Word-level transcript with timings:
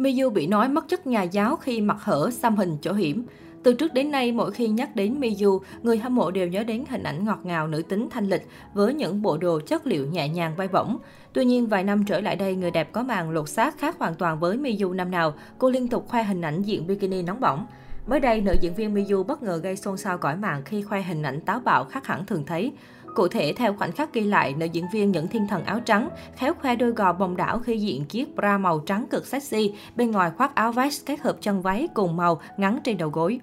Miu 0.00 0.30
bị 0.30 0.46
nói 0.46 0.68
mất 0.68 0.88
chất 0.88 1.06
nhà 1.06 1.22
giáo 1.22 1.56
khi 1.56 1.80
mặt 1.80 1.96
hở 2.00 2.30
xăm 2.32 2.56
hình 2.56 2.76
chỗ 2.82 2.92
hiểm. 2.92 3.24
Từ 3.62 3.74
trước 3.74 3.94
đến 3.94 4.10
nay, 4.10 4.32
mỗi 4.32 4.50
khi 4.50 4.68
nhắc 4.68 4.96
đến 4.96 5.20
Miu, 5.20 5.62
người 5.82 5.98
hâm 5.98 6.14
mộ 6.14 6.30
đều 6.30 6.48
nhớ 6.48 6.64
đến 6.64 6.84
hình 6.88 7.02
ảnh 7.02 7.24
ngọt 7.24 7.38
ngào 7.42 7.68
nữ 7.68 7.82
tính 7.82 8.08
thanh 8.10 8.28
lịch 8.28 8.46
với 8.74 8.94
những 8.94 9.22
bộ 9.22 9.36
đồ 9.36 9.60
chất 9.66 9.86
liệu 9.86 10.06
nhẹ 10.06 10.28
nhàng 10.28 10.54
bay 10.56 10.68
bổng. 10.68 10.98
Tuy 11.32 11.44
nhiên, 11.44 11.66
vài 11.66 11.84
năm 11.84 12.04
trở 12.04 12.20
lại 12.20 12.36
đây, 12.36 12.54
người 12.54 12.70
đẹp 12.70 12.92
có 12.92 13.02
màn 13.02 13.30
lột 13.30 13.48
xác 13.48 13.78
khác 13.78 13.96
hoàn 13.98 14.14
toàn 14.14 14.40
với 14.40 14.56
Miu 14.56 14.92
năm 14.92 15.10
nào. 15.10 15.34
Cô 15.58 15.70
liên 15.70 15.88
tục 15.88 16.08
khoe 16.08 16.22
hình 16.22 16.40
ảnh 16.40 16.62
diện 16.62 16.86
bikini 16.86 17.22
nóng 17.22 17.40
bỏng. 17.40 17.66
Mới 18.06 18.20
đây, 18.20 18.40
nữ 18.40 18.54
diễn 18.60 18.74
viên 18.74 18.94
Miu 18.94 19.22
bất 19.22 19.42
ngờ 19.42 19.60
gây 19.62 19.76
xôn 19.76 19.96
xao 19.96 20.18
cõi 20.18 20.36
mạng 20.36 20.62
khi 20.64 20.82
khoe 20.82 21.02
hình 21.02 21.22
ảnh 21.22 21.40
táo 21.40 21.60
bạo 21.60 21.84
khác 21.84 22.06
hẳn 22.06 22.26
thường 22.26 22.44
thấy. 22.46 22.72
Cụ 23.14 23.28
thể, 23.28 23.52
theo 23.56 23.74
khoảnh 23.74 23.92
khắc 23.92 24.12
ghi 24.12 24.20
lại, 24.20 24.54
nữ 24.54 24.66
diễn 24.66 24.84
viên 24.92 25.10
những 25.10 25.28
thiên 25.28 25.46
thần 25.46 25.64
áo 25.64 25.80
trắng 25.80 26.08
khéo 26.36 26.54
khoe 26.54 26.76
đôi 26.76 26.90
gò 26.90 27.12
bồng 27.12 27.36
đảo 27.36 27.58
khi 27.58 27.78
diện 27.78 28.04
chiếc 28.04 28.36
bra 28.36 28.58
màu 28.58 28.78
trắng 28.78 29.06
cực 29.10 29.26
sexy, 29.26 29.74
bên 29.96 30.10
ngoài 30.10 30.30
khoác 30.36 30.54
áo 30.54 30.72
vest 30.72 31.06
kết 31.06 31.20
hợp 31.20 31.36
chân 31.40 31.62
váy 31.62 31.88
cùng 31.94 32.16
màu 32.16 32.40
ngắn 32.56 32.78
trên 32.84 32.98
đầu 32.98 33.10
gối. 33.10 33.40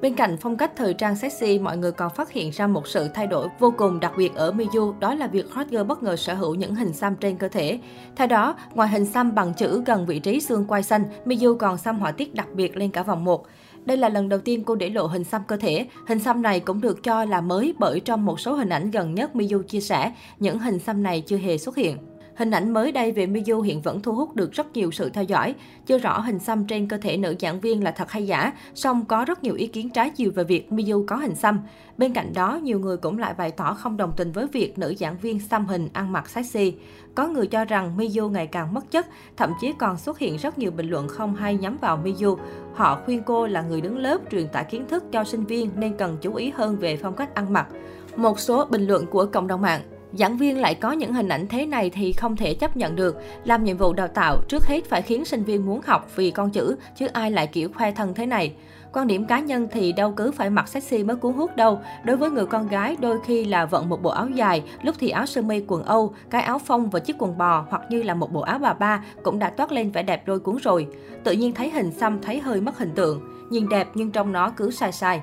Bên 0.00 0.14
cạnh 0.14 0.36
phong 0.40 0.56
cách 0.56 0.72
thời 0.76 0.94
trang 0.94 1.16
sexy, 1.16 1.58
mọi 1.58 1.76
người 1.76 1.92
còn 1.92 2.10
phát 2.10 2.32
hiện 2.32 2.50
ra 2.50 2.66
một 2.66 2.88
sự 2.88 3.08
thay 3.14 3.26
đổi 3.26 3.48
vô 3.58 3.72
cùng 3.76 4.00
đặc 4.00 4.12
biệt 4.16 4.34
ở 4.34 4.52
Miyu, 4.52 4.94
đó 5.00 5.14
là 5.14 5.26
việc 5.26 5.50
hot 5.50 5.66
girl 5.70 5.82
bất 5.82 6.02
ngờ 6.02 6.16
sở 6.16 6.34
hữu 6.34 6.54
những 6.54 6.74
hình 6.74 6.92
xăm 6.92 7.16
trên 7.16 7.36
cơ 7.36 7.48
thể. 7.48 7.80
Theo 8.16 8.26
đó, 8.26 8.56
ngoài 8.74 8.88
hình 8.88 9.04
xăm 9.04 9.34
bằng 9.34 9.54
chữ 9.54 9.82
gần 9.86 10.06
vị 10.06 10.18
trí 10.18 10.40
xương 10.40 10.64
quai 10.64 10.82
xanh, 10.82 11.04
Miyu 11.24 11.54
còn 11.54 11.78
xăm 11.78 11.98
họa 11.98 12.12
tiết 12.12 12.34
đặc 12.34 12.46
biệt 12.54 12.76
lên 12.76 12.90
cả 12.90 13.02
vòng 13.02 13.24
một. 13.24 13.46
Đây 13.86 13.96
là 13.96 14.08
lần 14.08 14.28
đầu 14.28 14.40
tiên 14.40 14.64
cô 14.64 14.74
để 14.74 14.88
lộ 14.88 15.06
hình 15.06 15.24
xăm 15.24 15.42
cơ 15.48 15.56
thể. 15.56 15.86
Hình 16.06 16.18
xăm 16.18 16.42
này 16.42 16.60
cũng 16.60 16.80
được 16.80 17.02
cho 17.02 17.24
là 17.24 17.40
mới 17.40 17.74
bởi 17.78 18.00
trong 18.00 18.24
một 18.24 18.40
số 18.40 18.54
hình 18.54 18.68
ảnh 18.68 18.90
gần 18.90 19.14
nhất 19.14 19.36
Miyu 19.36 19.62
chia 19.62 19.80
sẻ, 19.80 20.12
những 20.38 20.58
hình 20.58 20.78
xăm 20.78 21.02
này 21.02 21.20
chưa 21.20 21.36
hề 21.36 21.58
xuất 21.58 21.76
hiện. 21.76 21.96
Hình 22.36 22.50
ảnh 22.50 22.72
mới 22.72 22.92
đây 22.92 23.12
về 23.12 23.26
Miu 23.26 23.60
hiện 23.60 23.80
vẫn 23.80 24.02
thu 24.02 24.12
hút 24.12 24.36
được 24.36 24.52
rất 24.52 24.72
nhiều 24.72 24.90
sự 24.90 25.08
theo 25.08 25.24
dõi. 25.24 25.54
Chưa 25.86 25.98
rõ 25.98 26.20
hình 26.20 26.38
xăm 26.38 26.66
trên 26.66 26.88
cơ 26.88 26.96
thể 26.96 27.16
nữ 27.16 27.34
giảng 27.40 27.60
viên 27.60 27.84
là 27.84 27.90
thật 27.90 28.10
hay 28.10 28.26
giả, 28.26 28.52
song 28.74 29.04
có 29.04 29.24
rất 29.24 29.42
nhiều 29.42 29.54
ý 29.54 29.66
kiến 29.66 29.90
trái 29.90 30.10
chiều 30.10 30.30
về 30.34 30.44
việc 30.44 30.72
Miu 30.72 31.04
có 31.06 31.16
hình 31.16 31.34
xăm. 31.34 31.60
Bên 31.98 32.12
cạnh 32.12 32.32
đó, 32.34 32.60
nhiều 32.62 32.80
người 32.80 32.96
cũng 32.96 33.18
lại 33.18 33.34
bày 33.38 33.50
tỏ 33.50 33.74
không 33.74 33.96
đồng 33.96 34.12
tình 34.16 34.32
với 34.32 34.46
việc 34.46 34.78
nữ 34.78 34.94
giảng 34.98 35.18
viên 35.18 35.40
xăm 35.40 35.66
hình 35.66 35.88
ăn 35.92 36.12
mặc 36.12 36.28
sexy. 36.28 36.74
Có 37.14 37.26
người 37.26 37.46
cho 37.46 37.64
rằng 37.64 37.96
Miu 37.96 38.30
ngày 38.30 38.46
càng 38.46 38.74
mất 38.74 38.90
chất, 38.90 39.06
thậm 39.36 39.52
chí 39.60 39.72
còn 39.78 39.96
xuất 39.96 40.18
hiện 40.18 40.36
rất 40.36 40.58
nhiều 40.58 40.70
bình 40.70 40.90
luận 40.90 41.08
không 41.08 41.36
hay 41.36 41.56
nhắm 41.56 41.76
vào 41.80 41.96
Miu. 41.96 42.38
Họ 42.74 43.00
khuyên 43.04 43.22
cô 43.26 43.46
là 43.46 43.62
người 43.62 43.80
đứng 43.80 43.98
lớp 43.98 44.18
truyền 44.30 44.48
tải 44.48 44.64
kiến 44.64 44.84
thức 44.88 45.04
cho 45.12 45.24
sinh 45.24 45.44
viên 45.44 45.70
nên 45.76 45.96
cần 45.96 46.16
chú 46.20 46.34
ý 46.34 46.50
hơn 46.50 46.76
về 46.76 46.96
phong 46.96 47.16
cách 47.16 47.34
ăn 47.34 47.52
mặc. 47.52 47.66
Một 48.16 48.40
số 48.40 48.64
bình 48.64 48.86
luận 48.86 49.06
của 49.06 49.26
cộng 49.26 49.46
đồng 49.46 49.60
mạng 49.60 49.80
Giảng 50.18 50.36
viên 50.36 50.60
lại 50.60 50.74
có 50.74 50.92
những 50.92 51.12
hình 51.12 51.28
ảnh 51.28 51.48
thế 51.48 51.66
này 51.66 51.90
thì 51.90 52.12
không 52.12 52.36
thể 52.36 52.54
chấp 52.54 52.76
nhận 52.76 52.96
được. 52.96 53.16
Làm 53.44 53.64
nhiệm 53.64 53.76
vụ 53.76 53.92
đào 53.92 54.08
tạo, 54.08 54.38
trước 54.48 54.66
hết 54.66 54.84
phải 54.84 55.02
khiến 55.02 55.24
sinh 55.24 55.44
viên 55.44 55.66
muốn 55.66 55.80
học 55.86 56.10
vì 56.16 56.30
con 56.30 56.50
chữ, 56.50 56.76
chứ 56.96 57.06
ai 57.06 57.30
lại 57.30 57.46
kiểu 57.46 57.68
khoe 57.74 57.92
thân 57.92 58.14
thế 58.14 58.26
này. 58.26 58.52
Quan 58.92 59.06
điểm 59.06 59.24
cá 59.26 59.40
nhân 59.40 59.68
thì 59.72 59.92
đâu 59.92 60.12
cứ 60.12 60.30
phải 60.30 60.50
mặc 60.50 60.68
sexy 60.68 61.04
mới 61.04 61.16
cuốn 61.16 61.32
hút 61.32 61.56
đâu. 61.56 61.80
Đối 62.04 62.16
với 62.16 62.30
người 62.30 62.46
con 62.46 62.68
gái, 62.68 62.96
đôi 63.00 63.18
khi 63.24 63.44
là 63.44 63.66
vận 63.66 63.88
một 63.88 64.02
bộ 64.02 64.10
áo 64.10 64.28
dài, 64.28 64.62
lúc 64.82 64.94
thì 64.98 65.08
áo 65.08 65.26
sơ 65.26 65.42
mi 65.42 65.60
quần 65.66 65.82
Âu, 65.82 66.14
cái 66.30 66.42
áo 66.42 66.58
phông 66.58 66.90
và 66.90 67.00
chiếc 67.00 67.16
quần 67.18 67.38
bò 67.38 67.66
hoặc 67.70 67.82
như 67.90 68.02
là 68.02 68.14
một 68.14 68.32
bộ 68.32 68.40
áo 68.40 68.58
bà 68.58 68.72
ba 68.72 69.04
cũng 69.22 69.38
đã 69.38 69.50
toát 69.50 69.72
lên 69.72 69.90
vẻ 69.90 70.02
đẹp 70.02 70.26
đôi 70.26 70.38
cuốn 70.40 70.56
rồi. 70.56 70.86
Tự 71.24 71.32
nhiên 71.32 71.52
thấy 71.52 71.70
hình 71.70 71.90
xăm 71.90 72.18
thấy 72.22 72.40
hơi 72.40 72.60
mất 72.60 72.78
hình 72.78 72.94
tượng. 72.94 73.20
Nhìn 73.50 73.68
đẹp 73.68 73.88
nhưng 73.94 74.10
trong 74.10 74.32
nó 74.32 74.50
cứ 74.50 74.70
sai 74.70 74.92
sai. 74.92 75.20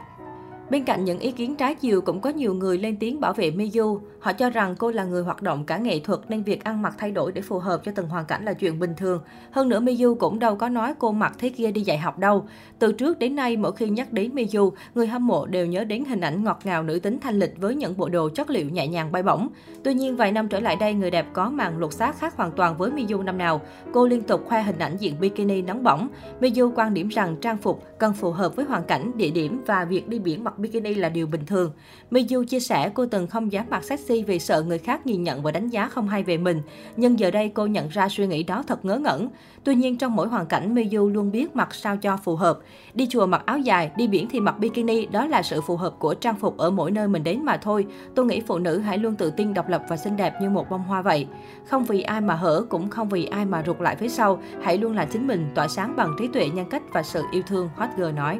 Bên 0.70 0.84
cạnh 0.84 1.06
những 1.06 1.20
ý 1.20 1.32
kiến 1.32 1.56
trái 1.56 1.76
chiều 1.76 2.02
cũng 2.02 2.22
có 2.22 2.30
nhiều 2.30 2.54
người 2.54 2.78
lên 2.78 2.98
tiếng 3.00 3.20
bảo 3.20 3.34
vệ 3.34 3.52
Miyu. 3.52 4.02
Họ 4.20 4.34
cho 4.34 4.50
rằng 4.50 4.76
cô 4.80 4.92
là 4.92 5.04
người 5.04 5.24
hoạt 5.24 5.42
động 5.42 5.66
cả 5.66 5.78
nghệ 5.78 6.00
thuật 6.00 6.20
nên 6.30 6.44
việc 6.44 6.64
ăn 6.64 6.82
mặc 6.82 6.94
thay 6.98 7.12
đổi 7.12 7.32
để 7.32 7.42
phù 7.42 7.60
hợp 7.60 7.82
cho 7.86 7.92
từng 7.96 8.08
hoàn 8.08 8.26
cảnh 8.26 8.46
là 8.46 8.54
chuyện 8.54 8.80
bình 8.80 8.94
thường. 8.98 9.22
Hơn 9.52 9.70
nữa 9.70 9.80
Miyu 9.80 10.16
cũng 10.16 10.40
đâu 10.40 10.56
có 10.56 10.70
nói 10.70 10.94
cô 11.00 11.12
mặc 11.12 11.34
thế 11.38 11.50
kia 11.50 11.72
đi 11.72 11.82
dạy 11.82 11.98
học 11.98 12.20
đâu. 12.20 12.46
Từ 12.80 12.92
trước 12.92 13.20
đến 13.20 13.36
nay 13.36 13.58
mỗi 13.58 13.72
khi 13.72 13.90
nhắc 13.90 14.14
đến 14.14 14.32
Miyu, 14.34 14.74
người 14.96 15.08
hâm 15.08 15.28
mộ 15.28 15.46
đều 15.46 15.66
nhớ 15.66 15.84
đến 15.84 16.06
hình 16.06 16.22
ảnh 16.22 16.44
ngọt 16.44 16.60
ngào 16.64 16.84
nữ 16.84 17.00
tính 17.00 17.20
thanh 17.20 17.40
lịch 17.40 17.62
với 17.62 17.76
những 17.76 17.98
bộ 17.98 18.10
đồ 18.10 18.30
chất 18.30 18.50
liệu 18.50 18.70
nhẹ 18.70 18.88
nhàng 18.88 19.12
bay 19.12 19.24
bổng. 19.24 19.48
Tuy 19.84 19.94
nhiên 19.94 20.16
vài 20.16 20.32
năm 20.32 20.48
trở 20.48 20.60
lại 20.60 20.76
đây 20.76 20.94
người 20.94 21.12
đẹp 21.12 21.26
có 21.34 21.50
màn 21.50 21.80
lột 21.80 21.94
xác 21.94 22.20
khác 22.20 22.38
hoàn 22.38 22.52
toàn 22.52 22.78
với 22.78 22.92
Miyu 22.92 23.24
năm 23.24 23.38
nào. 23.38 23.62
Cô 23.94 24.08
liên 24.08 24.22
tục 24.22 24.46
khoe 24.46 24.64
hình 24.64 24.80
ảnh 24.80 24.98
diện 24.98 25.16
bikini 25.20 25.62
nóng 25.62 25.84
bỏng. 25.84 26.10
Miyu 26.40 26.72
quan 26.76 26.94
điểm 26.94 27.08
rằng 27.08 27.36
trang 27.42 27.58
phục 27.58 27.84
cần 27.98 28.14
phù 28.14 28.32
hợp 28.32 28.56
với 28.56 28.66
hoàn 28.66 28.84
cảnh, 28.84 29.12
địa 29.16 29.32
điểm 29.32 29.62
và 29.66 29.86
việc 29.86 30.10
đi 30.10 30.20
biển 30.20 30.44
mặc 30.44 30.60
bikini 30.64 30.94
là 30.94 31.10
điều 31.10 31.28
bình 31.28 31.46
thường. 31.46 31.72
Miyu 32.12 32.44
chia 32.44 32.60
sẻ 32.60 32.92
cô 32.94 33.06
từng 33.06 33.28
không 33.28 33.52
dám 33.52 33.66
mặc 33.70 33.84
sexy 33.84 34.24
vì 34.24 34.40
sợ 34.40 34.62
người 34.62 34.78
khác 34.78 35.06
nhìn 35.06 35.24
nhận 35.24 35.42
và 35.42 35.52
đánh 35.52 35.70
giá 35.70 35.88
không 35.88 36.08
hay 36.08 36.24
về 36.24 36.38
mình. 36.38 36.62
Nhưng 36.98 37.20
giờ 37.20 37.32
đây 37.32 37.50
cô 37.50 37.66
nhận 37.66 37.90
ra 37.90 38.10
suy 38.10 38.28
nghĩ 38.28 38.44
đó 38.44 38.64
thật 38.68 38.86
ngớ 38.86 38.98
ngẩn. 38.98 39.30
Tuy 39.64 39.76
nhiên 39.76 39.98
trong 39.98 40.16
mỗi 40.16 40.28
hoàn 40.28 40.46
cảnh 40.46 40.76
Miyu 40.76 41.10
luôn 41.10 41.32
biết 41.32 41.56
mặc 41.56 41.74
sao 41.74 41.98
cho 41.98 42.18
phù 42.18 42.36
hợp. 42.36 42.60
Đi 42.94 43.08
chùa 43.10 43.26
mặc 43.26 43.42
áo 43.46 43.58
dài, 43.58 43.92
đi 43.98 44.08
biển 44.08 44.28
thì 44.32 44.40
mặc 44.40 44.60
bikini, 44.60 45.06
đó 45.06 45.26
là 45.26 45.42
sự 45.42 45.62
phù 45.62 45.78
hợp 45.78 45.94
của 46.00 46.14
trang 46.14 46.36
phục 46.36 46.58
ở 46.58 46.70
mỗi 46.70 46.92
nơi 46.92 47.08
mình 47.08 47.24
đến 47.24 47.46
mà 47.46 47.58
thôi. 47.58 47.86
Tôi 48.16 48.26
nghĩ 48.26 48.42
phụ 48.48 48.58
nữ 48.58 48.80
hãy 48.80 48.98
luôn 48.98 49.16
tự 49.16 49.32
tin 49.32 49.54
độc 49.54 49.70
lập 49.70 49.84
và 49.90 49.98
xinh 49.98 50.18
đẹp 50.18 50.34
như 50.42 50.50
một 50.50 50.70
bông 50.70 50.84
hoa 50.84 51.02
vậy. 51.02 51.28
Không 51.66 51.84
vì 51.84 52.02
ai 52.02 52.22
mà 52.22 52.36
hở, 52.36 52.66
cũng 52.70 52.90
không 52.90 53.10
vì 53.10 53.26
ai 53.26 53.46
mà 53.46 53.64
rụt 53.66 53.82
lại 53.82 53.96
phía 53.96 54.10
sau. 54.10 54.42
Hãy 54.62 54.78
luôn 54.78 54.96
là 54.96 55.06
chính 55.06 55.28
mình, 55.28 55.52
tỏa 55.56 55.68
sáng 55.68 55.96
bằng 55.96 56.16
trí 56.20 56.28
tuệ, 56.28 56.50
nhân 56.50 56.70
cách 56.70 56.84
và 56.94 57.04
sự 57.04 57.24
yêu 57.32 57.44
thương, 57.48 57.70
Hot 57.76 57.90
Girl 57.98 58.12
nói. 58.12 58.40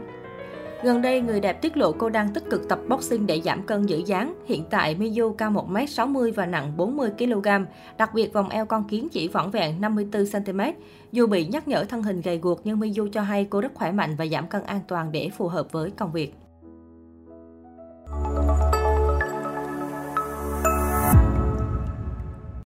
Gần 0.84 1.02
đây, 1.02 1.22
người 1.22 1.40
đẹp 1.40 1.62
tiết 1.62 1.78
lộ 1.78 1.92
cô 1.92 2.10
đang 2.10 2.34
tích 2.34 2.44
cực 2.50 2.70
tập 2.70 2.80
boxing 2.90 3.28
để 3.28 3.42
giảm 3.42 3.64
cân 3.64 3.86
giữ 3.86 3.98
dáng. 4.06 4.34
Hiện 4.46 4.64
tại, 4.70 4.96
Miyu 4.96 5.34
cao 5.34 5.52
1m60 5.52 6.32
và 6.36 6.46
nặng 6.46 6.74
40kg. 6.78 7.66
Đặc 7.98 8.14
biệt, 8.14 8.34
vòng 8.34 8.50
eo 8.50 8.66
con 8.66 8.84
kiến 8.84 9.08
chỉ 9.12 9.28
vỏn 9.28 9.52
vẹn 9.52 9.82
54cm. 9.82 10.74
Dù 11.12 11.28
bị 11.28 11.46
nhắc 11.46 11.68
nhở 11.68 11.84
thân 11.84 12.04
hình 12.04 12.22
gầy 12.22 12.38
guộc, 12.38 12.62
nhưng 12.64 12.80
Miyu 12.80 13.08
cho 13.08 13.22
hay 13.22 13.46
cô 13.50 13.62
rất 13.62 13.74
khỏe 13.74 13.92
mạnh 13.92 14.16
và 14.16 14.26
giảm 14.26 14.48
cân 14.48 14.64
an 14.64 14.80
toàn 14.88 15.12
để 15.12 15.30
phù 15.38 15.48
hợp 15.48 15.72
với 15.72 15.92
công 15.92 16.12
việc. 16.12 16.34